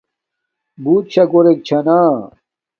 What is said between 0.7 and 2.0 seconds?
بوت شا گھورک چھانا